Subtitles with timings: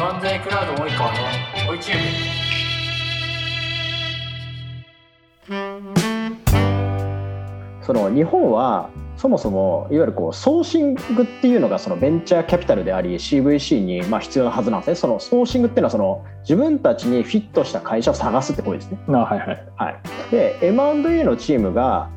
[0.00, 1.18] M&A クラウド及川の？
[1.72, 1.98] 追いチュー
[7.82, 14.94] その日本はそもそもいわゆるこうソーシングっていうのがそのベンチャーキャピタルであり CVC にまあ必要なはずなんですね。
[14.94, 18.98] そのソーシングっていうのはその自分たちにフィットした会社を探すってことですね。
[19.08, 19.68] あはいはい。
[19.76, 22.08] はい、で M&A のチームが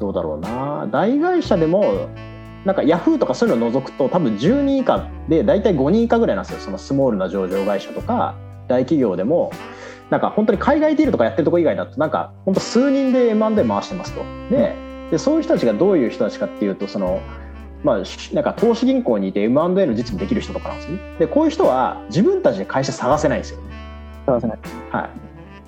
[0.00, 0.88] どうだろうな。
[0.90, 2.08] 大会社でも
[2.66, 8.34] なんかヤフーとかそういうのを除くと多分10人以下で大体5人以下ぐらいなんですよそのスモールな上場会社とか
[8.66, 9.52] 大企業でも
[10.10, 14.24] なんか本当に海外ディールとかやってるとこ以外だとなんか本当数人で M&A 回してますと。
[14.50, 14.74] で
[15.12, 17.20] でそういう人たちがどういう人たちかっていうとその、
[17.84, 20.98] まあ、しなんか投資銀行にいて M&A の実務できる人とかなんですね。
[21.20, 23.70] でこういう人は自分たちで会社探せないんですよね。
[24.26, 24.58] 探せない。
[24.90, 25.10] はい、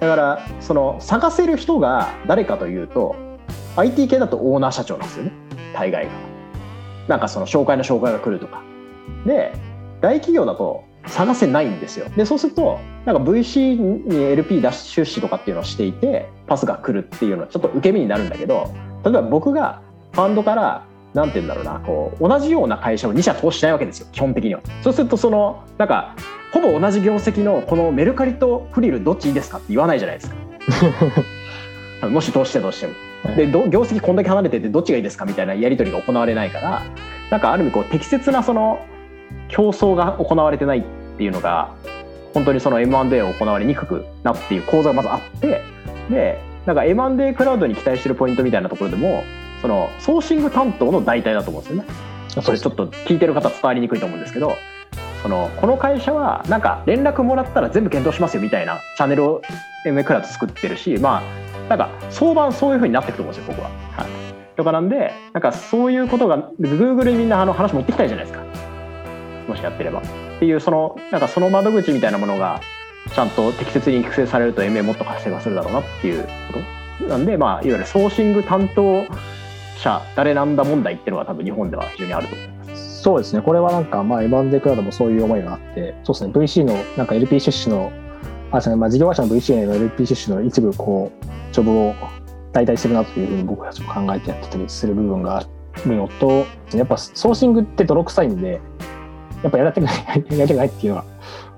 [0.01, 3.15] だからその探せる人が誰かというと
[3.76, 5.32] IT 系だとオーナー社長なんですよね
[5.73, 6.27] 大概が。
[7.08, 8.62] なんかその紹介の紹介が来るとか。
[9.26, 9.52] で
[10.01, 12.09] 大企業だと探せないんですよ。
[12.16, 18.73] でそうするとなんか VC に LP 出し出資とかっていうのをしていてパスが来るっていうのはちょっと受け身になるんだけど
[19.04, 19.80] 例えば僕が
[20.12, 20.84] ファンドから
[21.15, 24.60] なんて言うんだろうなこう同じような会社を2社投資しないわけですよ基本的には。
[24.82, 26.15] そうするとそのなんか
[26.52, 30.30] ほぼ同じ業績のこのメルカリとフリルどっちいいですかって言わないじゃないです
[32.00, 33.07] か もし投資してとしても。
[33.37, 36.83] でど業績こんだけ離れててどっちがいいですかみたいなやり取りが行われないから
[37.30, 38.85] なんかある意味こう適切なその
[39.49, 40.83] 競争が行われてないっ
[41.16, 41.74] ていうのが
[42.35, 45.63] 本当にその M&A を行われにくくなっていう構造がまずあって
[46.11, 49.24] でなんか M&A クラウドに期待してるポイントみたいなところでも
[49.61, 52.09] そのソーシング担当の代替だと思うんですよね。
[52.43, 54.55] それちょっと聞いてる方伝わりにくいと思うんですけど
[55.23, 59.43] そのこの会社はなんか連絡もらったら全部検討しますよみたいなチャンネルを
[59.85, 61.23] MA クラウド作ってるしまあ
[61.69, 63.71] なんか相場そういうふうになっていくと思うんですよ僕は。
[63.93, 68.44] はい、とかなんでなんかそういうことが Google にみんなあの話持ってきたいじゃないですか
[69.47, 70.00] もしやってれば。
[70.00, 70.03] っ
[70.39, 72.61] ていうそのなんかその窓口みたいなものが
[73.15, 76.28] ちゃんと適切に育成されると MA もっと活性化するだろうなっていうこ
[77.01, 79.05] となんでまあいわゆるソーシング担当
[79.78, 83.03] 者誰なんだ問題っていうのが多分日本では非常にあると思います。
[83.03, 83.43] そうですね。
[83.43, 86.33] これはなんか、まあ、M&A クラウドもそういう思いがあって、そうですね。
[86.33, 87.93] VC の、なんか LP 出資の、
[88.50, 91.94] あ、まあ、事業会社の VC の LP 出資の一部、こう、ジョブを
[92.53, 95.41] 代替してるなというふうに僕たちも考えてやってたりする部分があ
[95.86, 98.60] るのと、やっぱソーシングって泥臭いんで、
[99.42, 101.04] やっぱやりたくない、やりたくないっていうのは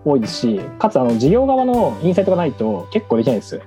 [0.04, 3.62] 多いですし、かつ、あの、事業側のインサイトがないと結構できないんですよ。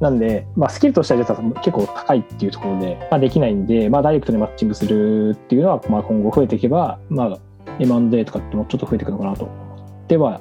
[0.00, 1.24] なんで、まあ、スキルとしては
[1.62, 7.38] 結構高いっていうところで、まあ、できないんで、まあ、ダイレクトにマッチングするっていうのは、まあ、今後増えていけば、まあ、
[7.78, 10.40] M&A とかってもうちょっと増えていくのかなと思っては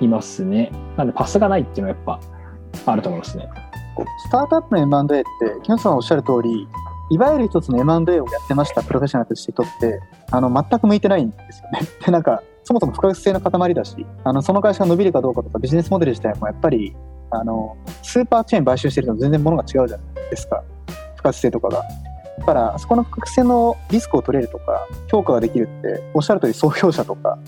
[0.00, 0.70] いますね。
[0.96, 2.04] なんで、パスがないっていうのはやっ
[2.84, 3.48] ぱあると思いますね。
[4.26, 5.24] スタートアップの M&A って、
[5.62, 6.68] 木下さんおっしゃる通り、
[7.10, 10.00] いわゆる一つの M&A をやってましたプロフェッショナルとしてとって、
[10.30, 11.80] あの全く向いてないんですよね。
[12.04, 16.96] で、なんか、そもそも不確実性の塊だし、あのその会社が伸びるかどうかとか、ビジネスモデル自体もやっぱり、
[17.30, 20.62] あのスーパーチェーン買収してると全然ものが違うじゃないですか、
[21.16, 21.82] 不確実性とかが。
[22.38, 27.38] だから、そこの不確実性のリスクを取れるとか、評価ができるって、おっしゃる通り創業者とか、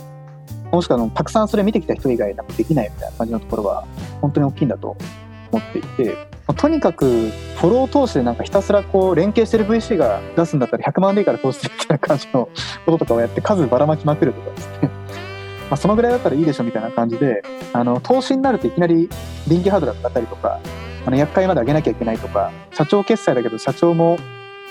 [0.72, 3.86] もしくはたくさんそれ見てきた人以外なんかできないみたいな感じのところは、
[4.20, 4.96] 本当に大きいんだと
[5.52, 6.16] 思っていて、
[6.54, 12.48] とにかくフォロー投資でなんかひたすらこう連携してる VC が出すんだったら100万でいいから投資するみたいな感じの
[12.84, 14.90] こととかをやって数ばらまきまくるとかですね。
[15.68, 19.08] まあそのぐらいだったらいいでしょみたいな感じであの投資になるといきなり
[19.48, 20.60] 臨機ハードルが上がったりとか
[21.04, 24.16] あの厄介まで上げなきゃいけないとか社長決済だけど社長も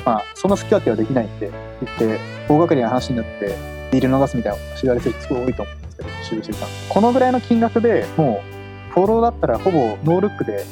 [0.05, 1.51] まあそんな好き勝手はできないって
[1.83, 3.57] 言って大掛かりな話になって
[3.91, 5.75] ディール逃すみたいなことが知られてる人すごい多いと思う。
[5.75, 8.41] んですけど CBC さんこのぐらいの金額でも
[8.89, 10.65] うフォローだったらほぼノールックで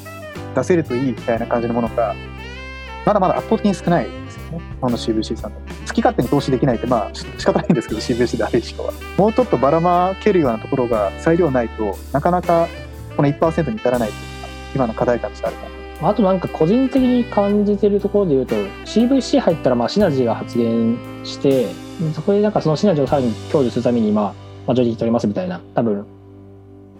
[0.54, 2.14] 出せるといいみたいな感じのものが
[3.04, 4.60] まだまだ圧倒的に少ないですよね。
[4.80, 12.68] この CVC さんの好き勝手に投資できないってまあし仕方ないんですけど CVC である以上はもうちょっとばらまけるようなところが裁量ないとなかなか
[13.16, 15.62] この1%に至らないというのが今の課題感としてあるか
[16.02, 21.68] なあとなんか個人的に感じてるところで言うと CVC 入ったらまあシナジーが発現して
[22.14, 26.06] そこでなんかそのシナジーをさらに享受するためにまあマジョリティ取りますみたいな多分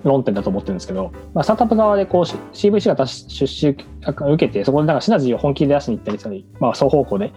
[0.05, 7.33] 論点だと思ってるんですけど、まあ、スタートアップ側でこう CVC が出し出資受けてそこでなんかシナジーを本気で出しに行ったりしたり、まあ、双方向で、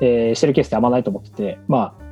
[0.00, 2.02] えーしてるケースってあんまないと思っててまあ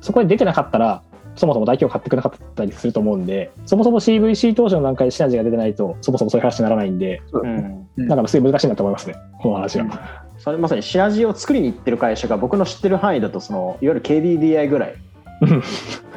[0.00, 1.02] そこで出てなかったら
[1.36, 7.46] そもそも大企業買ってくれなかったりすると思うんでそもそも CVC 当初の段階でシナジーが出てないとそもそもそういう話にならないんでそう。
[7.46, 7.88] ん。
[7.96, 8.08] うん。
[8.08, 10.26] だからすごい難しいなと思いますねこの話は。
[10.38, 14.94] それまさにシナジーを作りに行ってる会社が僕の知ってる範囲だとそのいわゆる KDDI ぐらい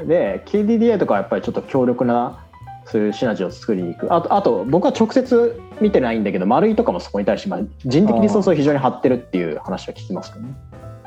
[0.07, 2.39] で KDDI とかはやっぱりちょっと強力な
[2.85, 4.13] そういうシナジーを作りに行く。
[4.13, 10.53] あとあと僕は直接見てないんだけど丸いとかもそこに対して、まあ、人的リソースを非常に張ってるっていう話は聞きますけどね。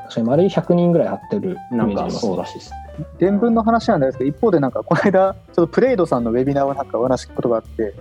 [0.07, 2.73] 確かに丸い100人ぐらい張ってるなんかそうらしいです
[3.19, 7.93] 伝聞の話なんですけど一方でなんかこの間ちょっとプレイドさんのウェビナーをなんかお話聞くことがあって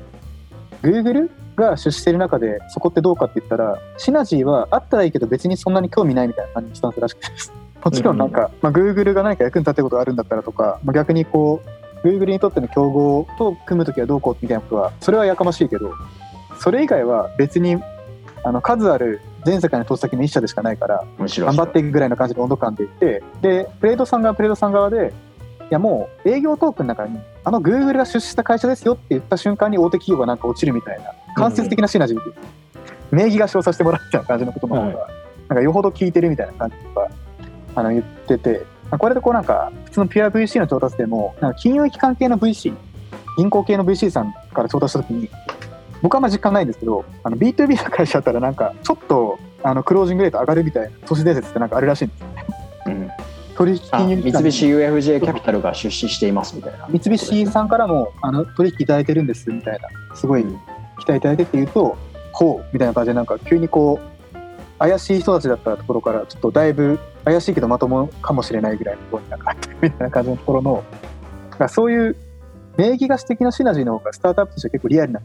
[0.84, 7.32] Google が出資してる中でそこってどうかって言ったらシナジーはあったらいいけど別にそんなに興味ないみたいな感じのスタンスらしくて。
[7.32, 11.62] ですもちろんなんか、まあ、Google が何か役に立てることがあるんだったらとか、まあ、逆にこ
[12.04, 15.94] う Google にとっての競合と組むときはどうこうみたいなことはそれはやかましいけど
[16.60, 17.78] それ以外は別に
[18.44, 25.14] あの数ある全世界の投資先の一社でしかないから頑張っていくぐらいの感じの温度感でいってでプレードさんがプレードさん側で
[25.62, 32.32] いやもう営業トークの中にあの Google が出資した会社ですよって言った瞬間に大手企業がなんか落ちるみたいな間接的なシナジーで、
[33.12, 35.08] 名義が称賛してもらうみたいな感じのことの方が、
[35.50, 37.10] なんかよほど聞いてるみたいな感じとか
[37.76, 38.66] あの言ってて
[38.98, 42.74] これでこうなんか普通のピュア VC の調達でもなんか金融機関系の VC
[43.38, 45.30] 銀行系の VC さんから調達した時に
[46.02, 52.28] 僕はあんま実感ないんですけどあの B2B の会社だったらなんかちょっとあのクロージングレート上がるみたいな都市伝説ってなんかあるらしいんですよ
[52.88, 53.12] うん。
[53.56, 56.88] 取引あ金融機関三菱 UFJ キャピタルが出資していますみたいな。
[56.90, 60.60] 三菱さんからもあの取引いただいてるんですみたいなすごいうん。
[61.00, 61.98] 期待いただいてって言うと
[62.32, 64.15] ほうみたいな感じでなんか急にこう
[64.78, 70.84] 怪しい人たちだったところからちょっとだいぶ怪しいけどまともかもしれないぐらいのところになんってるみたいな感じのところの
[71.52, 72.16] だからそういう
[72.78, 75.22] 名義貸し的なシナジーの方がスタートアップとしては結構リアルな。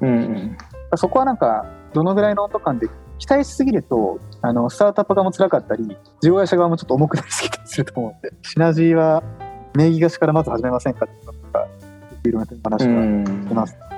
[0.00, 0.56] うんうん。
[0.96, 2.88] そこはなんかどのぐらいの温度感で
[3.18, 9.22] 期待しすぎるとあのスタートアップ側も辛かったり事業会社側もちょっと重くなりすぎたりすると思うんでシナジーは
[9.74, 11.66] 名義貸しからまず始めませんかっていうのとか
[12.24, 13.74] いろいろな話うはんしてます。
[13.74, 13.95] なるほど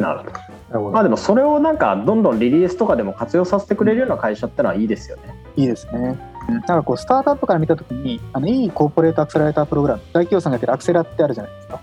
[0.00, 0.24] なるほ
[0.72, 0.90] ど。
[0.90, 5.34] まあでもそれをなんかどんどんリリースとかでも活用させてくれるような会社ってのはいいですよね。
[5.56, 6.18] いいですね。
[6.48, 11.80] なんかこうスタートアップから見たときにあのいいコーポレートアクセラレータープログラム大企業さんがやってるアクセラってあるじゃないですか。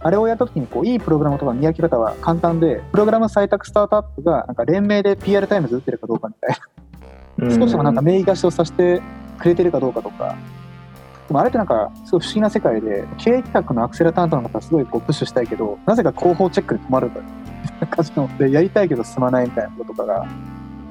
[0.00, 7.50] あれをやったときにこういいプログラムとかの見分け方は簡単でプログラム採択スタートアップがなんか連名で PR タイムズ打ってるかどうかみたいな。
[7.50, 9.02] 少しでもなんか名義貸しをさせて
[9.38, 10.36] くれてるかどうかとか
[11.26, 17.24] でもあれってなんかすごい不思議な世界で経営企画のアクセラ担当の方はすごいこうプッシュしたいけどなぜか広報チェックで止まるという
[17.86, 20.26] 感じなのでやりたいけど進まないみたいなこととかが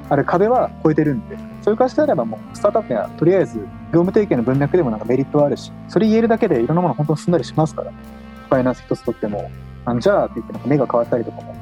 [0.10, 9.50] あれ壁は超えてるんでそういう会社であればもうスタートアップにはとりあえず業務提携の文脈でもなんかメリットはあるしそれ言えるだけでいろんなもの本当に進んだりしますからファイナンス一つとっても
[9.86, 11.56] あじゃあって言ってなんか目が変わったりとかも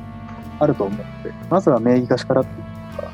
[0.59, 3.11] あると思うのでまずは名義貸しからっていうのが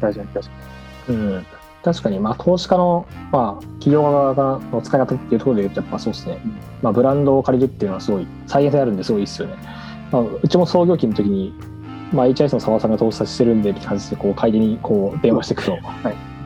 [0.00, 1.12] 大事な気がします。
[1.12, 1.46] うん、
[1.82, 6.38] 確かに、まあ、投資家の、まあ、企業側がの使い方っていうところで言うと、やっぱそうですね、
[6.82, 9.54] まあ、ブランドを借りるっていうのはすごい、再現性あるんですごいいいですよね。
[10.10, 11.54] まあ、うちも創業期の時に、
[12.12, 15.78] まあ、HIS の澤さんが投資してるんでって感じで、こう、帰りにこう電話していくと、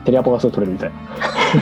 [0.05, 0.95] テレアポがすぐ取れるみたいな。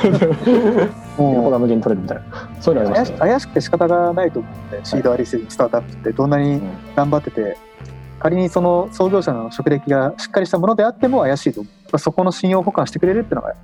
[0.01, 2.61] テレアポが無限に取れるみたいな。
[2.61, 3.17] そういうのありますね。
[3.17, 6.61] 怪しくて仕方がないと思うんで、シードありすぎスタートアップってどんなに
[6.95, 7.57] 頑張ってて、
[8.19, 11.99] 仮にその創業者の職歴がしっかりしたものであっても怪しいと思う。
[11.99, 13.55] そこの信用保管してくれるっていうのが、ま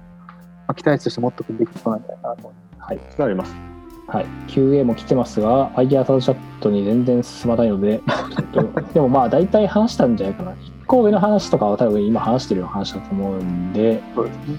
[0.68, 2.54] あ、期待値として持ってくべきことなんだよなと思う。
[2.78, 3.00] はい。
[3.10, 3.69] それあります
[4.12, 8.02] はい、QA も来てますが、アイデアサードチャットに全然進まないので、
[8.94, 10.52] でもまあ大体話したんじゃないかな。
[10.52, 10.56] 1
[10.88, 14.58] 個上の話とかは多分今話してるような話だと思うんで、そうですね。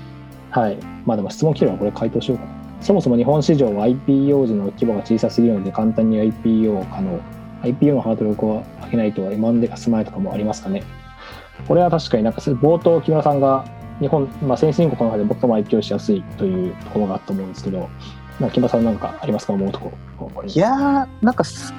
[0.50, 0.79] はい。
[1.05, 2.50] まあでも質問来てるのはこれ回答しようかな。
[2.81, 7.19] そもそも日本市場は IPO 時の規模が小さすぎるので簡単に IPO 可能。
[7.62, 10.82] IPO のハードルを上げないと M&A が進まないとかもありますかね。
[11.67, 13.64] これは確かになんか冒頭木村さんが
[14.00, 17.91] 日本、まあ、先進国の中で最も IPO しやすいというところがあったと思うんですけど、
[18.41, 19.53] な木村さんなんかありますか？
[19.53, 19.93] 思うとこ。
[20.47, 21.73] いやー、なんかそ、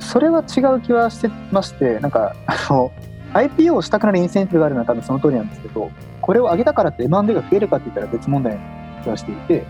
[0.00, 2.90] それは違う気はしてまして、なんか、あの、
[3.34, 5.90] IPO をしたくなるインセンティブがあるのは多分その通りなんですけど、
[6.20, 8.60] これを上げたからって M&A が増えるかって言ったら別問題な
[9.02, 9.64] 気がしていて、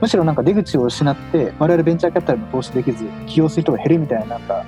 [0.00, 4.64] むしろなんか出口を失って、我々ベンチャーキャピタルも投資できず、起用する人が減るみたいな、なんか、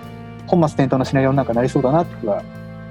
[0.47, 2.43] 本末転倒なシナリオになんかなりそうだなって気は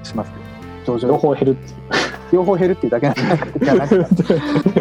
[0.04, 0.38] しますけ
[0.86, 2.01] ど、上両場方減るっていう。
[2.32, 3.96] 両方減るっていうだけなんだ気がなんか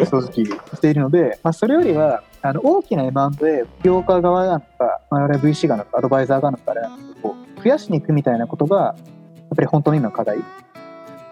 [0.05, 8.95] 正直しているので、まあ、それよりはあの大きな M&A 業界側なのか我々 VC 側なのかアドバイザー側なのかあれなんですけどこう増やしに行くみたいなことがやっ
[9.55, 10.39] ぱり本当に今の課題。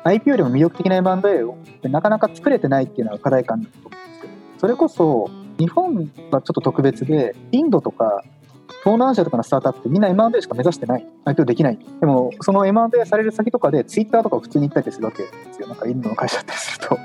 [0.03, 8.23] IP よりも魅力的な M&A をなかなか作れてないっていうのが課題感だと思うんですけどそれこそ日本はちょっと特別でインドとか
[8.89, 11.05] 東南アジアとかのスタートアップってみんな M&A しか目指してない。
[11.25, 11.77] IPO できない。
[11.99, 15.21] でもその M&A される先とかでツイッターとかを普通に行ったりするわけ。
[15.21, 16.97] ですよなんかインドの会社だったりすると。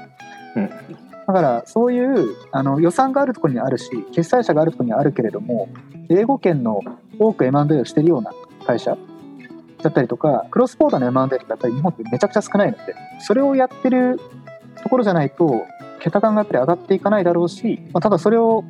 [0.56, 0.70] うん。
[1.26, 5.68] だからそういうあの予算があるところにあるし決済者があるところにあるけれども
[6.10, 6.80] 英語圏の
[7.18, 8.32] 多く M&A をしているような
[8.66, 8.96] 会社
[9.82, 14.20] だったりとかクロスポーターの M&A ってやっぱり日本ってめちゃくちゃ少ないのでそれをやってる
[14.82, 15.66] ところじゃないと
[16.00, 18.62] 桁感がやっぱり上がっていかないだろうし、まあ、ただそれを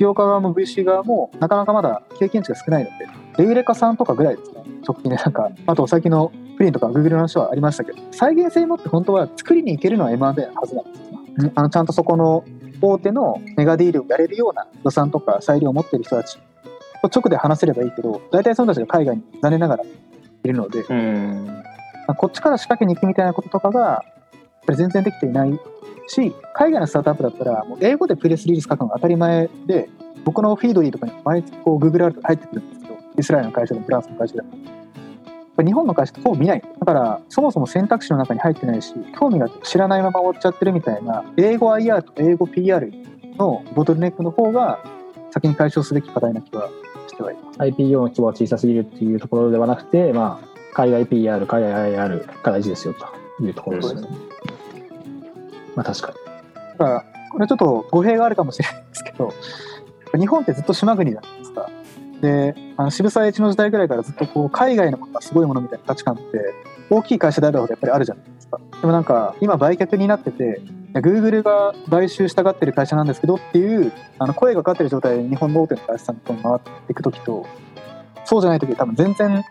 [0.00, 3.06] 企業家側も VC 側もなかなかまだ経験値が少ないので
[3.44, 4.62] レイレカさんとかぐらいですね。
[4.82, 10.94] 直近でなんかあと最近のプリンとか Google の話はありましたけど再現性持って本当は作りに行けるのは M&A のはずなんで
[11.38, 11.52] すよ。
[11.54, 12.44] あのちゃんとそこの
[12.80, 16.38] 大手のメガディールをやれるような予算とか裁量を持ってる人たち
[17.02, 19.88] と直で話せればいいけど、大体その人たちが海外に残念ながらい
[20.48, 20.82] るので、
[22.16, 24.02] こっちから仕掛けに行くみたいなこととかが、
[24.66, 25.60] 全然できていない
[26.10, 29.88] し、海外のスタートアップだったら、もう英語でプレスリリース書くのが当たり前で、
[30.24, 34.48] 僕のフィードリーとかに毎月こう Google アルトが入ってくるんですけど、イスラエルの会社でもフランスの会社でも。
[35.64, 36.62] 日本の会社ってほぼ見ない。
[36.78, 42.90] だから、そもそも選択肢の中に入ってないし、興味が知らないまま終わっちゃってるみたいな、英語 IR と英語 PR
[43.36, 44.82] のボトルネックの方が、
[45.30, 46.68] 先に解消すべき課題な気は
[47.08, 47.58] してはいます。
[47.58, 54.08] IPO の規模が小さすぎるっていうところではなくて、まあ、海外 PR、海外 IR が大事ですよというところですね。
[55.76, 56.14] まあ確かに。
[56.78, 59.32] だから、これちょっと語弊があるかもしれないですけど、
[60.18, 61.70] 日本ってずっと島国じゃないですか。
[62.20, 66.54] で、あの渋沢栄一の時代ぐらいからずっとこう海外のことがすごいものみたいな価値観って、
[66.90, 68.60] 大きい会社であるほどやっぱりあるじゃないですか。
[68.80, 77.46] でもなんか、今売却になってて、いや Google が買収したがってる会社なんですけどっていうあの声がかかってる状態で日本の大手の会社さんと回っていくときと、
[78.24, 79.44] そうじゃないとき多分全然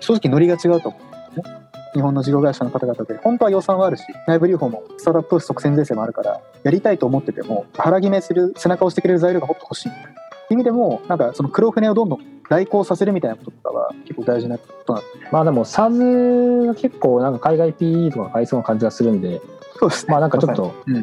[0.00, 1.07] 正直ノリが違うと思う。
[1.94, 9.88] 日本の事業会社の方々で、本当は予算はあるし、内部留保もスタートアップ投資即戦税制もあるから、やりたいと思ってても、腹決めする、背中を押してくれる材料がもっと欲しい。
[9.90, 10.02] ってい
[10.50, 15.08] う意味でも、なんかその黒船をどんどん来航させるみたいなこととかは結構大事なことなんで。
[15.30, 19.40] まあでも SARS が結構なんか海外 PE とか買いそうな感じがするんで、
[19.78, 20.12] そうですね。
[20.12, 21.02] まあなんかちょっとうん、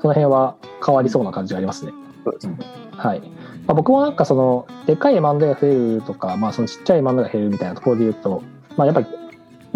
[0.00, 1.92] その辺は変わりそうな感じがありますね。
[2.24, 2.58] そうですね。
[2.96, 3.20] はい。
[3.66, 8.42] まあ、僕もなんかその、でっかい M&A が増えるとか、まあそのちっちゃい M&A が減るみたいなところで言うと、
[8.76, 9.12] まあやっぱり、や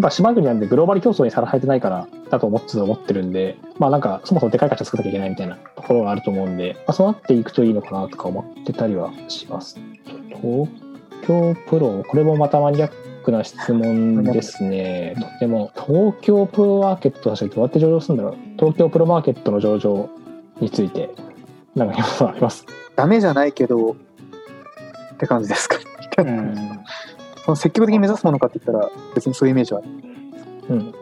[0.00, 9.78] っぱ島国なんでグローバル競争にさらされてないからだと思って思ってるんで、まあなんかそもそもでかい会社作らなきゃいけないみたいなところがあると思うんで、まあそうなっていくといいのかなとか思ってたりはします。
[10.28, 10.69] 東
[11.26, 12.90] 京プロ、これもまたマニアッ
[13.25, 15.14] クな質問ですね。
[15.19, 18.37] とても、東京プロマーケット、確かにどうやって上場するんだろう。
[18.57, 20.09] 東京プロマーケットの上場
[20.61, 21.11] について、
[21.75, 22.64] なんか今あります
[22.97, 25.76] ダメじゃないけど、って感じですか。
[26.19, 26.80] うん
[27.44, 29.82] その積極的に目指すものかって言ったら、別にそういうイメージは。
[30.68, 30.94] うん。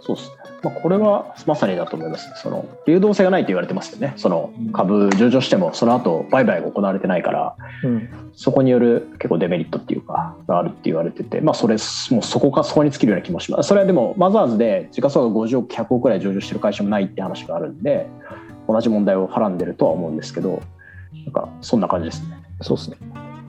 [0.00, 0.42] そうですね。
[0.62, 2.30] まあ、これはまさにだと思います。
[2.36, 4.14] その流動性がないと言われてますよね。
[4.16, 8.08] その株上場してもその後売買が行われてないから、うん。
[8.34, 11.76] そこによる結構デメリットっていうかがあるって言われてて、まあそれ
[12.10, 13.68] もうそこかそこに尽きるような気もします。
[13.68, 18.08] それはでもマザーズで時価総額50億100億くらい上場してる会社もないって話があるんで、
[18.68, 20.62] 同じ問題をはらんでるとは思うんですけど、
[21.24, 22.36] なんかそんな感じですね。
[22.60, 22.96] そうですね。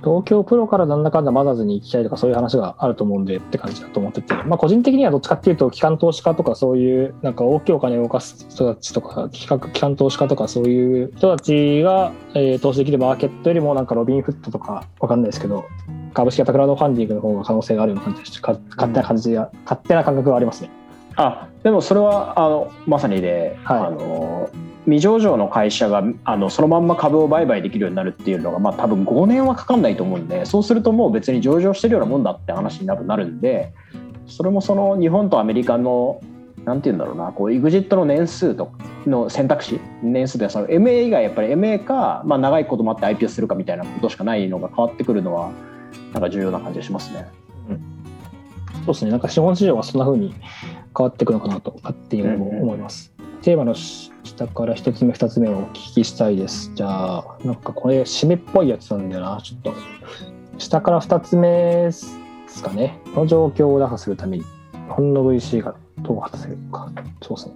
[0.04, 15.66] 東京プロからなんだかんだマザーズに行きたいとかそういう話があると思うんでって感じだと思ってて、まあ個人的にはどっちかっていうと、機関投資家とかそういうなんか大きいお金を動かす人たちとか、企画、機関投資家とかそういう人たちが、えー投資できるマーケットよりもなんかロビンフットとかわかんないですけど、
[16.14, 20.70] 株式型クラウドファンディングの方が可能性があるような感じがして、か勝手な感じが、勝手な感覚がありますね。
[21.16, 24.50] あでもそれはあのまさにで、はいあの
[24.86, 33.74] 未上場の会社があのそのまんま株を売買できるようになるっていうのが、まあ、多分5年はかかんないと思うんでそうするともう別に上場してるようなもんだって話になるなるんで
[34.28, 36.22] それもその日本とアメリカの
[36.66, 38.74] なんて言うんだろうなこう EXIT の年数と
[39.06, 45.52] の選択肢年数でその MA 以外やっぱり MA か、まあ、長いこと待って IPO するかみたいなことしかないのが変わってくるのは
[46.12, 47.28] なんか重要な感じがしますね。
[48.86, 49.12] そうですね。
[49.12, 50.34] なんか資本市場はそんな風に
[50.96, 53.12] 変わっていくのかなと勝手に思います。
[53.42, 56.72] テーマの下から一つ目二つ目をお聞きしたいです。
[56.76, 59.42] じゃあ、なんかこれ締めっぽいやつなんだよな。
[59.42, 59.74] ちょっと。
[60.58, 62.16] 下から二つ目です
[62.64, 63.00] かね。
[63.14, 64.48] この状況を打破するために、日
[64.90, 66.92] 本の VC がどう果たせるのか。
[67.22, 67.56] そうですね。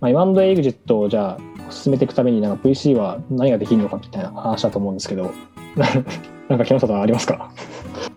[0.00, 5.32] まあ、M&A エグジットをじゃあ進めていくために、なんか VC は何ができるのかみたいな話だと思うんですけど、
[6.48, 7.50] なんか木下さんありますか？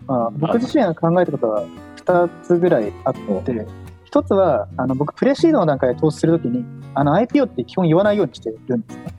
[0.06, 1.64] まあ、僕自身が考えたことは
[1.96, 3.14] 2つぐらいあっ
[3.44, 3.66] て、
[4.12, 6.64] 1つはあの僕、プレシードの段階で投資するときに
[6.94, 9.14] あの IPO って基本言わないようにしてるんですね。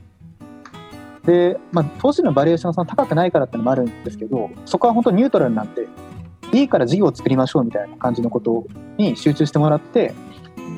[1.25, 5.87] で、まあ、投資のバリエーションがその高くないからっていうのもあるんですけど、そこは本当ニュートラルになって、
[6.51, 8.65] いいから事業を作りましょうみたいな感じのこと
[8.97, 10.13] に集中してもらって、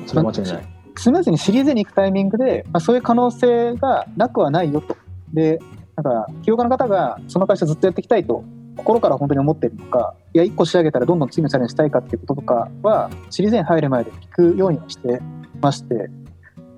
[0.06, 0.68] それは間違いない。
[0.96, 4.96] スムーズにシリーズに行くタイミングで、まあ、そういう可能性がなくはないよと。
[5.34, 5.58] で、
[5.94, 8.44] なんか、起業家の方がその会社ずっとやっていきたいと、
[8.76, 15.20] 心から本当に思ってるのか、いや、1個仕上げたらどんどん次のチャレンジしたいかっていうこととかは、シリーズに入る前で聞くようにはして
[15.60, 16.10] まして、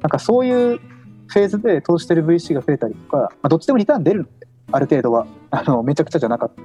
[0.01, 0.79] なんかそういう
[1.29, 5.27] フェーズで投資してる VC が増えたりとか、まあ、どっちでもリターン出るので、ある程度は。
[5.51, 6.63] あの、めちゃくちゃじゃなかった。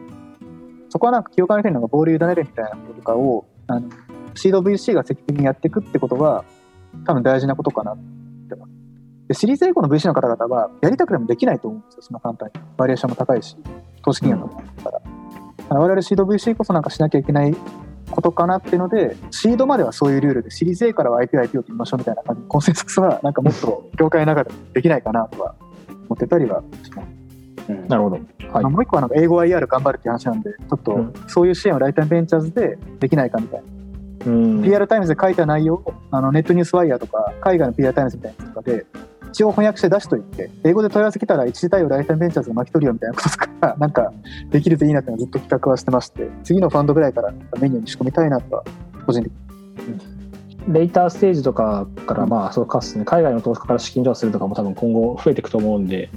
[0.89, 3.89] そこはなんか起業家の人になんかボール委ねるみたいなこととかを、あの
[4.35, 6.45] シード VC が積極的にやっていくってことは、
[7.05, 7.97] 多分大事なことかなっ
[8.49, 8.71] てます。
[9.27, 12.61] で、シリーズ A 以降の VC の方々は、やりたくてもできないと思うんですよ、そんな簡単に。
[12.77, 13.57] バリエーションも高いし、
[14.03, 14.99] 投資金額も高いから。
[14.99, 15.01] だ
[15.73, 17.55] から我々シード VC こそなんかしなきゃいけない
[18.11, 25.55] ことかなっていうのでシードまではそういうルールでシリーズ A からは IP は IP を決めましょうみたいな感じコンセンサスはなんかもっと業界の中でできないかなとは
[25.89, 27.07] 思ってたりはします。
[27.69, 28.15] うんなるほど。
[28.15, 28.69] はいまあ、。
[28.69, 33.63] もう一個はなんか英語 IR 頑張るっていう話なんでちょっとうんそういう支援をライターベンチャーズでできないかみたい
[34.25, 34.63] な、うん。
[34.63, 38.85] PR タイムズで書いた内容をあのネットニュースワイヤーとか海外の PR タイムズみたいなやつとかで
[39.33, 44.13] 一応翻訳して出しといて英語で問い合わせ来たら一次対応ライターベンチャーズが巻き取るよみたいなこととか なんか
[44.51, 48.63] できるといいなっていうのはずっと企画はしてまして次のファンドぐらいからメニューに仕込みたいなとは
[49.07, 49.43] 個人的に。
[50.67, 56.09] レイターステージとかから、まあ、そうかっすね、海外の投資家から資金調するとかも多分今後増えていくと思うんで、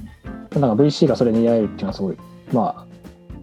[0.53, 2.17] なんか VC がそれに合えるっていうのはすごい、
[2.53, 2.85] まあ、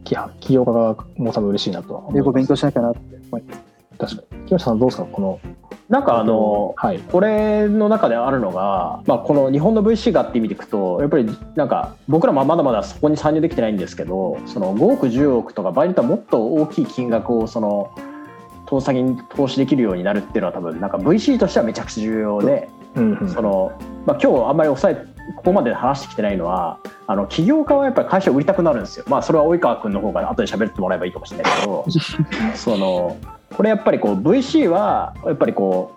[0.03, 2.19] き企業家がもう多分嬉しいなとは思います。
[2.21, 3.01] 英語勉強しなきゃなって
[3.31, 4.45] 思います確かに。
[4.47, 5.05] 木下さんどうですか？
[5.05, 5.41] この、
[5.89, 6.99] なんかあのはい。
[6.99, 17.95] これの中であるのが、まあ、この日本の VC がって意味でいくとやっぱりなんか僕らもまだまだそこに参入できてないんですけどその5億10億とか場合によってはもっと大きい金額をその
[18.67, 29.05] 投資先に投資できるようになるっていうのは多分なんか VC としてはめちゃくちゃ重要で、うんうんそのまあ、今日あんまり抑えここまで話してきてないのはあの起業家はやっぱり会社を売りたくなるんですよ。
[29.09, 31.85] まあそれは及川君の方が後で喋ってもらえばいいかもしれないけど
[32.55, 33.17] その
[33.57, 35.93] これやっぱりこう VC はやっぱりこ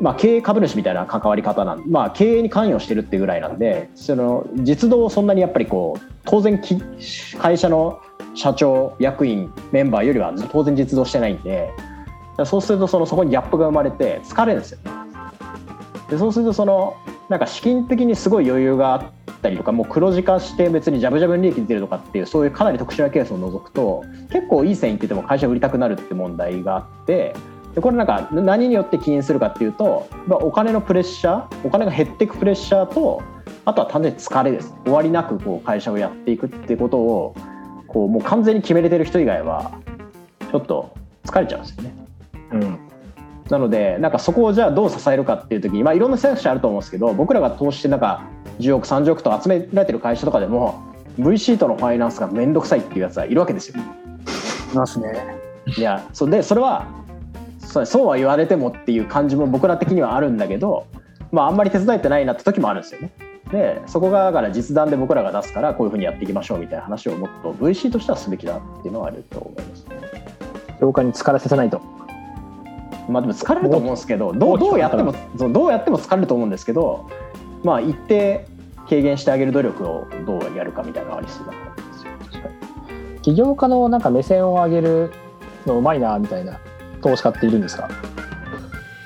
[0.00, 6.60] う、まあ、経営株主みたいな関わり方なんまあ経営に関与してるっていうぐらいなんでその実動をそんなにやっぱりこう当然
[7.38, 8.00] 会社の
[8.34, 11.70] 社長役員メンバーよりは当然実動してないんで
[12.44, 14.78] そうするとそのそこにギャップが生まれて疲れるんですよ。
[16.08, 16.96] でそうするとその
[17.28, 27.34] なんか資金的にすごい余裕があってたりとかもう黒字化して別にジャブジャブに利益出るとかっていうそういうかなり特殊なケースを除くと結構いい線いってても会社売りたくなるって問題があって
[27.74, 33.22] でこれなんか何によって起因するかっていうと、まあ、お金のプレッシャーお金が減っていくプレッシャーと
[33.64, 37.34] あとは単純に疲れです終わりなくこう会社をやっていくっていうことを
[37.86, 39.72] こうもう完全に決めれてる人以外は
[40.50, 40.94] ちょっと
[41.24, 41.94] 疲れちゃうんですよね。
[42.52, 42.89] うん。
[43.50, 48.24] なのでなんかそこをじゃあどう支えるかっていう時に、まあ、いろんな選択肢あると思うんですけど僕らが投資してなんか
[48.60, 50.82] 10億30億と集められてる会社とかでも
[51.18, 53.82] VC とのファイナンスが面倒くさいっていうやつはいるわけですよ。
[54.72, 55.36] いますね
[55.76, 56.86] いやそでそれは
[57.58, 60.86] そうそうは言われてもっていう感じも僕ら的にはあるんだけど、
[61.32, 63.10] まあ、あんまり手伝えてないなって時もあるんですよね。
[63.50, 69.96] でそこがだから実弾で僕らが出すからこういうふうにやっていきましょうみたいな話をもっと VC としてはすべきだっていうのはあると思いますね。
[70.80, 71.80] 業界に疲れさせないと。
[73.10, 75.14] まあでも疲れると思うんですけどどうどうやっても
[75.52, 77.10] どうやっても疲れると思うんですけど
[77.62, 78.46] まあ一定
[78.88, 82.04] 軽減してあげる努力をどうやるかみたいなのはありそうだと思うんです
[82.38, 82.50] よ。
[83.22, 85.12] 起業家のなんか目線を上げる
[85.66, 86.58] のうまいな、みたいな
[87.02, 87.88] 投資家っているんですか？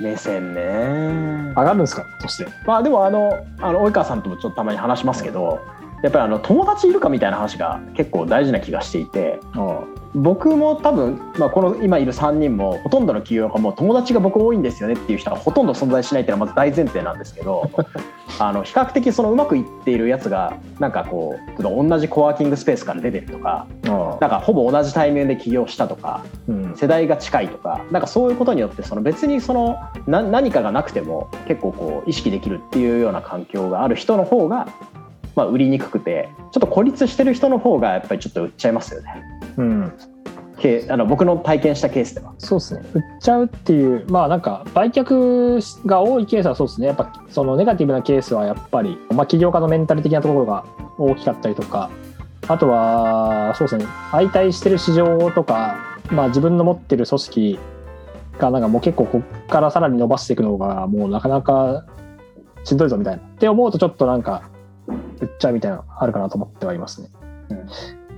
[0.00, 1.52] 目線ね。
[1.56, 2.06] 上がるんですか？
[2.20, 2.46] そして。
[2.64, 5.60] まあでもあのあの及川さんともちょっとたまに話しますけど
[6.04, 9.40] やっぱりあの友達いるかみたいな話が結構大事な気がしていて
[10.14, 17.70] 僕も多分、まあ、この今いる3人もほとんどの企業家も友達が僕多いんですよねっていう人はほとんど存在しないっていうのはまず大前提なんですけど
[18.38, 26.74] あの比較的そのうまくいっているやつがなんかこう同じコワーキングスペースから出てるとかあなんかほぼ同じタイミングで起業したとかうん。
[26.76, 34.68] 世代が近いとかなんかそういうことによってその別にそのな何かがなくても結構こう意識できるっていうような環境がある人の方が、
[35.34, 39.22] まあ、売りにくくてちょっと孤立してる人の方がやっぱりちょっと売っちゃいますよね。
[39.56, 39.92] うん。
[40.58, 42.32] けあの僕の体験したケースでは。
[42.38, 42.82] そうですね。
[42.94, 46.86] 売っちゃうっていう、まあなんか売却が多いケースはそうですね。
[46.86, 50.64] やっぱそのネガティブなケースはやっぱり、まあ起業家のメンタル的なところが
[50.98, 51.90] 大きかったりとか、
[52.48, 53.86] あとは、そうですね。
[54.10, 55.76] 相対してる市場とか、
[56.10, 57.58] まあ自分の持ってる組織
[58.38, 61.84] がなんかもう結構こっからさらに伸ばしていくのがもうなかなか
[62.64, 63.22] しんどいぞみたいな。
[63.22, 64.50] って思うとちょっとなんか
[65.20, 67.08] 売っちゃみたいなあるかなと思ってはいますね。
[67.50, 67.68] うん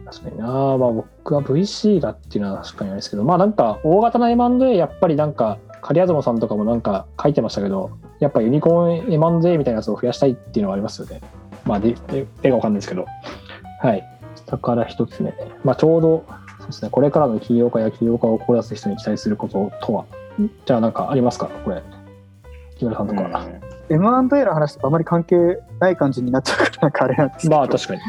[0.06, 11.20] 確かにな、まあ、僕は VC がっていうのは確かにあれですけど、まあなんか大型な M&A やっぱりなんか、狩東さんとかもなんか書いてましたけど、やっぱユニコーン M&A みたいなやつを増やしたいっていうのはありますよね。
[11.64, 11.96] まあ、で、
[12.44, 13.04] 絵がわかんないですけど。
[13.82, 14.04] はい。
[14.36, 15.34] 下から一つ目。
[15.64, 16.24] まあちょうど、
[16.60, 20.04] そうですね、これからの起業家や起業家を志す人に期待することとは、
[20.66, 21.48] じゃあなんかありますか？
[21.64, 21.82] これ。
[22.76, 23.46] 木村さんとか。
[23.88, 25.36] M&A の話とかあまり関係
[25.78, 28.00] ない感じになっちゃうからなんかあれなんですけどまあ確かに。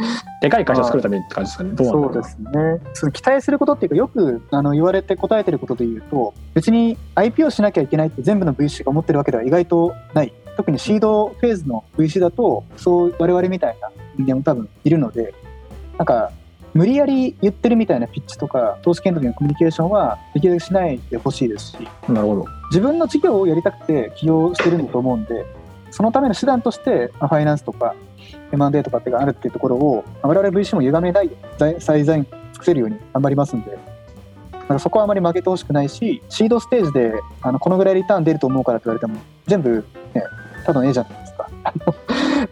[0.42, 1.70] でかい会社を作るためにって感じですかね。
[1.72, 2.52] どうなんそうですね
[2.94, 15.36] その期待することっていうかよくあの言われて答えてることで言うと別に IP をしなきゃいけないって全部の VC が思ってるわけでは意外とない特にシードフェーズの VC だとそう我々みたいな人間も多分いるので
[16.00, 16.32] なんか
[16.78, 22.46] 無理やり言ってるみたいなピッチとか投資権の時のコミュニケーションはできるだけしないでほしいですしなるほど。
[22.70, 25.44] 自分の事業をやりたくて起業してるんだと思うんで
[25.90, 27.96] そのための手段としてまあファイナンスとか
[28.52, 33.76] M&A とかってがあるっていうところをまあ我々 VC も歪めないで最最善尽くせるように頑張りますんで
[34.52, 40.24] なんかそこはあまり負けてほしくないしシードステージであのこのぐらいリターン出ると思うからって言われても全部ね
[40.64, 41.34] ただの絵じゃないです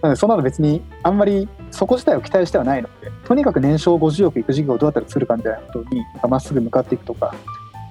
[0.01, 7.35] か そんなの別にあんまりそこ自体を期待してはないのでとにかく年商50億いく事業をどうやったら作るかみたいなことにまっすぐ向かっていくとか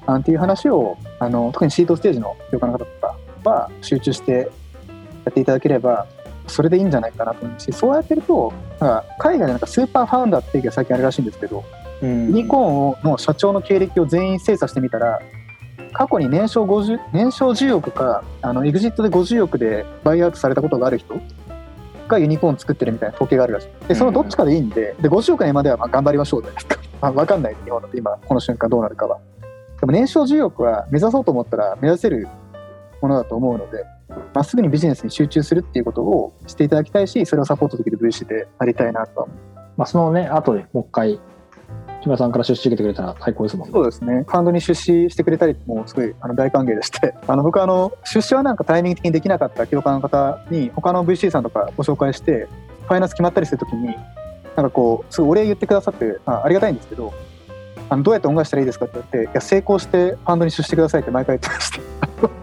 [0.07, 4.51] なんていう話をあの特にシードステージの業界の方とかは集中して
[5.25, 6.07] やっていただければ
[6.47, 11.64] それでいいんじゃないかなと思うしそうやってるとなんか海外でなんかスーパーファウンダーっていうが最近あるらしいんですけど
[12.03, 15.20] ユニコーンの社長の経歴を全員精査してみたら
[15.92, 21.20] 過去に年商50年商10億かあのエグジットで50億でバイアウトされたことがある人
[22.09, 23.88] がユニコーン作ってるみたいな統計があるらしい。
[23.88, 27.57] でそのどっちかでいいんでで50億円まではまあ頑張りましょうじゃないですか、 まあ、分かんない。
[27.64, 29.19] 日本だと今この瞬間どうなるかは。
[29.81, 32.29] でも年商10億は目指そうと思ったら目指せる
[33.03, 33.85] ものだと思うので
[34.33, 39.29] まっすぐにビジネスに集中するっていうことをしていただきたいしそれをサポートできる VC でありたいなと。
[39.77, 41.21] まあ、そのね、後でもう一回、
[42.05, 43.73] 木村さんから出資受けてくれたら最高ですもんね。
[43.73, 44.25] そうですね。
[44.29, 52.47] ファンドに出資してくれたりもすごいあの大歓迎でして、 あの僕あの出資はなんかタイミング的にできなかった業界の方に他の VC さんとかご紹介して、
[52.83, 53.97] ファイナンス決まったりするときに、なん
[54.67, 57.14] かこうすごいお礼言ってくださって、まあ、ありがたいんですけど、
[57.88, 61.81] あのどうやって恩返ししたらいいですかって言われて、いや成功してファンドに出資してくださいって毎回言ってまして、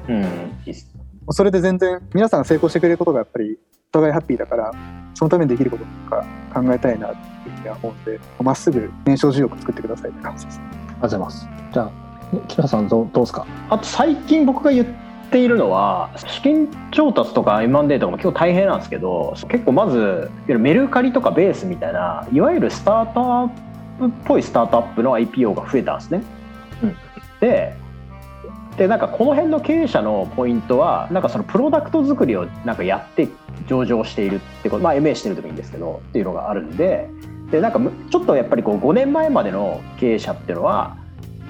[0.10, 0.24] うん、
[0.66, 0.88] いいっす
[1.30, 4.72] それで全然皆さんが成功してくれることがやっぱりお互いハッピーだから、
[5.14, 7.18] そのためにできることとか考えたいなって
[7.62, 10.60] には思うんで、まっすぐ年商10億作ってくださいって感じです。
[10.60, 11.48] ありがとうございます。
[11.74, 11.92] じゃあ、
[12.48, 13.46] 木村さんどうどうですか？
[13.70, 14.88] あと最近僕が言っ
[15.32, 23.50] ているのは資金調達とか M&A とかも結構大変なんですけど結構まずメルカリとかベースみたいないわゆるスタートアッ
[24.00, 26.24] プっぽいスタートアップの IPO が増えたんですね。
[26.84, 26.96] うん
[27.40, 27.80] で
[28.78, 33.28] でなんかこの辺の経営者のポイントはなんかそのプロダクト作りをなんかやって
[33.68, 37.10] 上場しているってことまあ MA してるでもいいんですけどっていうのがあるんで
[37.52, 40.98] でなんかちょっとやっぱりこう5年前までの経営者っていうのは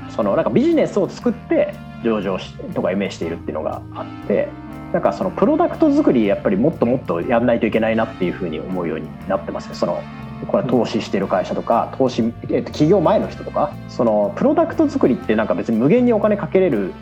[0.09, 2.37] そのなんかビジネスを作って上場
[2.73, 4.49] とか MA しているっていうのがあって
[4.91, 9.75] なんかそのプロダクト作りやっぱりもっともっとやんないといけないなっていうふうに思うようになってますね。
[9.75, 10.01] その
[10.47, 16.93] これ投資してる会社とか投資、えっと、企業前の人とかそのプロダクト作りってなんか別に無限にお金かけれる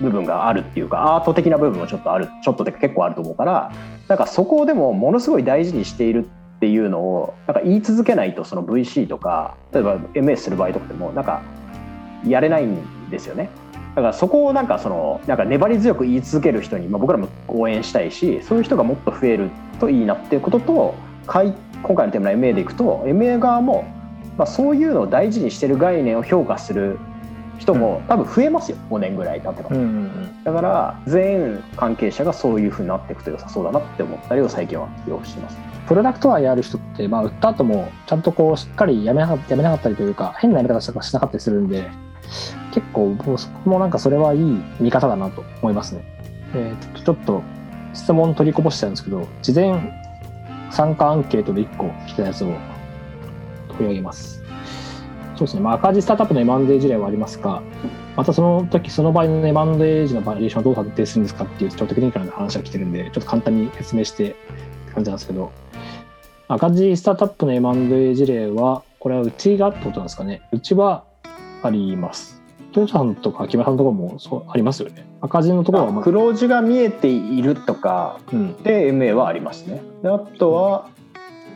[0.00, 3.72] 部分があるっていうかアート的な部分もちょっとあるちょっとで結構あると思うから
[4.08, 6.28] なんかそこをでもものすごい大事にしている
[6.62, 11.42] っていうのをなんか言い続けないとその VC とか例えば MS する場合とかでもなんか
[12.24, 13.50] やれないんですよね。
[13.96, 20.94] だからそこをなんかそのなんか粘り強く言い続ける人に、まあ、僕らも応援したいしそういう人がもっと増えるといいなっていうことと
[21.26, 21.52] 今
[21.96, 23.84] 回のテーマの MA でいくと MA 側も、
[24.38, 26.96] まあ、そういうのを大事にしてる概念を評価する
[27.58, 35.71] 人も多分増えますよ5年ぐらい経ってから、んだから全関係者がそういうふうになっていくと良さそうだなって思ったりを最近はよくしてます。
[35.86, 41.90] プロダクト愛ある人って、まあ、売った後もちゃんとこうしっかりやめなやめなかったりというか変なやり方とかしなかったりするんで
[42.72, 46.04] 結構もうそこもなんかそれはいい見方だなと思いますね。
[46.54, 47.42] えーちょっと
[47.94, 49.92] 質問取りこぼしちゃうんですけど事前
[50.70, 52.54] 参加アンケートで1個来たやつを
[53.68, 54.42] 取り上げます。
[55.36, 57.62] そうですね、まあ、赤字スタートアップの M&A 事例はありますが、
[58.16, 65.52] またその時その場合の M&A 時のバリエーションをどう判定するんですかっていうちょっとテクニカルな話が来てるんで、ちょっと簡単に説明してって感じなんですけど、
[66.48, 70.42] 赤字スタートアップの M&A 事例は、これはうちがってことなんですかね。
[70.52, 71.04] うちは
[71.62, 72.42] あります。
[72.72, 75.06] トヨさんとか木村さんのところもそうありますよね。
[75.20, 79.82] 赤字のところは、まあ、黒字が見えているとかうん、で MA はありますね。
[80.02, 80.88] であとは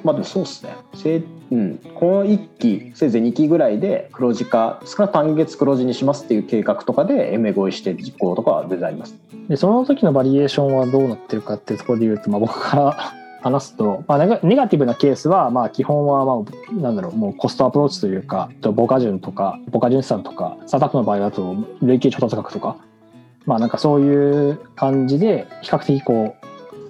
[0.04, 0.76] まあでもそうですね。
[0.94, 9.14] せうん、この1期せいぜい2期ぐらいで黒字化少なくとも単月黒字にしますっていう計画とかで MA 合意して実行とかは全然あります。
[9.48, 13.14] でその時のバリエーションはどうなってるかっていうところで言うと、まあ、僕から
[13.46, 22.76] 話すと、まあ、ネガネガティブなケースは、まあ、基本は、まあ、なんだろうもうコストアプローチというかボカ順とかボカ順資産とかスタートアップの場合だと累計調達額とか
[23.44, 26.34] まあなんかそういう感じで比較的こ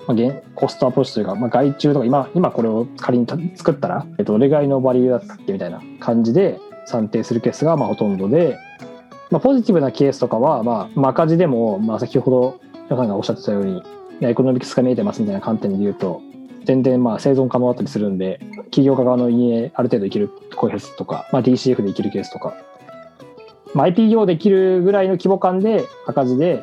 [0.09, 8.59] う、まあ、コストアプローチというか、まあ、外注とか今今これを仮に作ったら、えっと、どれぐらいのバリューだったっけみたいな感じで算定するケースがまあほとんどで、
[9.31, 13.83] まあ、ポジティブなケースとかは、まあ、まあ赤字でも、まあ、先ほど皆さんがおっしゃってたように
[14.23, 16.23] エコノミクスが見えてますみたいな観点で言うと
[16.67, 22.55] 全然まあ生存可能だったりするんで起業家側の言い値である程度いけるケースとか、まあ、DCF でいけるケースとか、
[23.75, 26.63] まあ、IPO できるぐらいの規模感で赤字で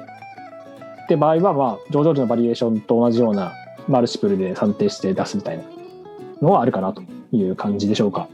[1.04, 3.54] って場合はまあ上場時のバリエーションと同じような
[3.88, 5.64] マルチプルで算定して出すみたいな
[6.42, 8.28] のはあるかなという感じでしょうか。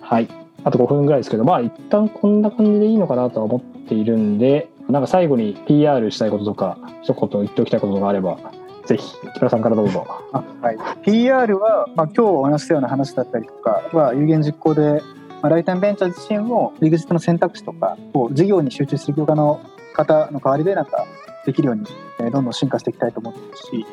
[0.00, 0.28] はい。
[0.64, 8.38] あと5分ぐらいですけど、まあ一旦こんな感じでいいのかなとは思っているんで、なんか最後に PR したいこととか、一言言っておきたいことがあれば、
[8.86, 10.06] ぜひ、木村さんからどうぞ。
[10.32, 15.02] あはい、PR は、まあ、今日お話したような話だったりとかは有言実行で
[15.42, 19.60] まあ、ライタンベンチャー自身も EXIT の選択肢とかこう事業に集中する業界の
[19.92, 21.04] 方の代わりでなんか
[21.44, 21.82] できるように、
[22.20, 23.86] えーどんどん進化していきたいと思ってるし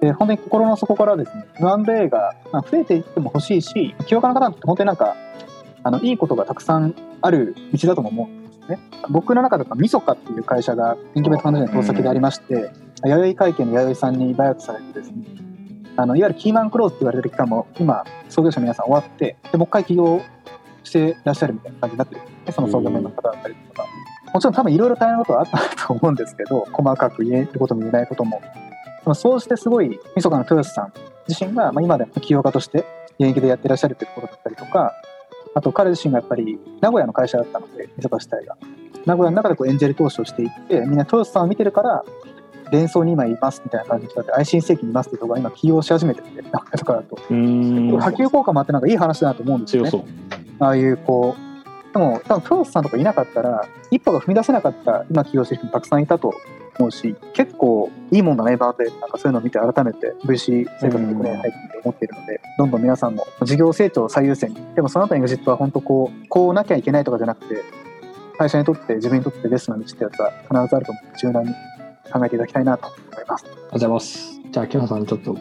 [0.00, 5.14] で本当に心の底からですね M&A がまあ増えていっても欲しいし起業家の方って本当になんか
[5.84, 12.70] あのいいことがたくさんある道だとも思うんですね僕の中ではみそかっていう会社がインキュベートファンドの投資先でありまして、
[13.02, 15.24] 弥生会計の弥生さんにバイアウトされてですね。
[15.96, 20.22] あのいわゆるキーマンクローズって言われてる期間も今創業者の皆さん終わってでもう一回起業
[20.84, 22.20] してらっしゃるみたいな感じになってる。
[22.22, 23.86] んですねその創業メンバーの方だったりとか。
[24.32, 28.40] もちろん多分いろいろ大変なことはあったと思うんですけど細かく言えることも言えないことも。
[28.40, 30.92] でもそうしてすごいみそかの豊洲さん
[31.26, 32.84] 自身が、まあ、今でも起業家として
[33.18, 34.92] 現役でやってらっしゃるということだったりとか
[35.54, 38.56] あと彼自身がやっぱり名古屋の会社だったのでみそか自体が。
[39.06, 42.04] 名古屋の中でこうエンジェル投資をしていってみんな豊洲さんを見てるから
[42.70, 47.16] 連想に今いますみたいな感じで来たって愛心世紀にいますってところが今起業し始めてて名古屋とかだと。
[47.16, 47.98] うーん。
[47.98, 49.90] 波及効果もあってなんかいい話だなと思うんですよね。
[50.58, 51.50] ああいうこう
[51.92, 56.34] でも多分プロスさんとかいなかったら一歩が踏み出せなかった今起業してる人もたくさんいたと
[56.78, 64.50] 思うし結構いいもんだねバーでなんかそういうのを見て改めて VC 生活にこれ入って思っているのでどんどん皆さんも事業成長を最優先。
[64.50, 67.62] にでもその後に EXIT は本当こうこうなきゃいけないとかじゃなくて
[68.38, 71.54] 会社にとって自分にとってベストな道ってやつは必ずあると思って柔軟に
[72.10, 72.88] 考えていただきたいなと。
[72.88, 73.44] 思います。
[73.46, 74.40] ありがとうございます。
[74.50, 75.36] じゃあ木野さんちょっと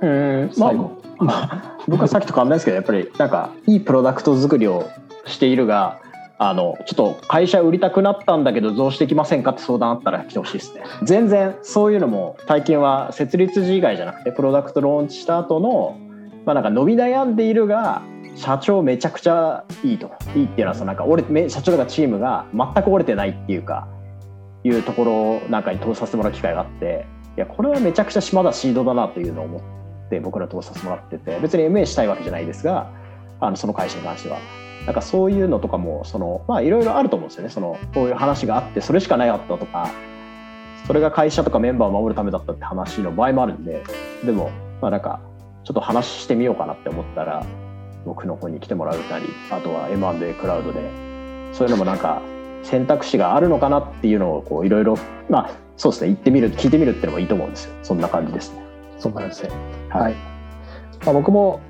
[0.00, 4.88] うんまあ最後、まあ、僕はさっきと変わんないですけどやっぱりなんかいいプロダクト作りを
[5.26, 6.00] しているが
[6.38, 10.82] あのちょっと会社売りたくなったんだけどどうしていきませんかって相談あったら来てほしいですね。
[11.02, 15.98] 全然そういうのも体験は設立時以外じゃなくてプロダクトローンチした後の
[16.44, 18.02] まあなんか伸び悩んでいるが
[18.34, 20.10] 社長めちゃくちゃいいと。
[20.34, 23.88] いいっていうのはそのなんか折れめ社長とかチームが全く折れてないっていうか
[24.66, 32.90] いうところなんかに投資させてもらう機会があっていやこれはめちゃくちゃまだシードだなというのを思って僕ら投資させてもらってて別に MA したいわけじゃないですが
[33.40, 34.38] あのその会社に関しては。
[34.84, 37.50] なんかそういうのとかもそのまあいろいろあると思うんですよね。
[37.50, 39.90] そのこういう話があってそれしかなかったとか
[40.86, 43.82] それが会社とかメンバーを守るためだったって話の場合もあるんで
[44.24, 44.50] でも
[44.80, 45.20] まあなんか
[45.64, 47.44] ちょっと話してみようかなって思ったら
[48.04, 50.80] 僕の方に来てもらうなりあとは M&A クラウドで
[51.52, 52.22] そういうのもなんか
[52.62, 54.96] 選択肢があるのかなっていうのをこういろいろ
[55.28, 57.74] まあそうですね言ってみる聞いてみるっていうのもいいと思うんですよ。
[57.82, 58.62] そんな感じですね。
[58.98, 59.50] そうなんですね。
[59.88, 60.14] はい、はい。
[61.04, 61.60] まあ、僕も、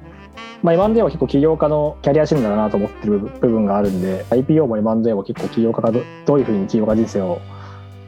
[0.62, 7.40] まあ、M&A は結構起業家のキャリア診断だなと思ってる部分があるんで IPO も M&A も結構起業家がどどういうふうに起業家人生を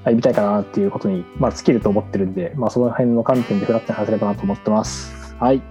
[0.04, 5.34] 歩みたいかなっていうことに、まあ、尽きると思ってるんで、まあ、その辺の観点でフラットに話せればなと思ってます。
[5.38, 5.62] はい。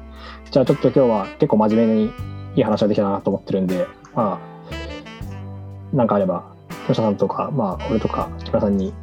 [0.51, 2.11] じゃあちょっと今日は結構真面目に
[2.55, 6.56] いい話ができたなと思ってるんでまあなんかあれば
[6.87, 8.93] 吉田さんとか、まあ、俺とか木村さんに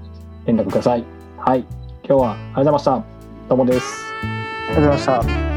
[0.47, 1.05] 連絡ください。
[1.39, 1.61] はい。
[2.07, 3.05] 今日はありがとうございました。
[3.49, 4.05] どうもです。
[4.23, 5.54] ありがとうございました。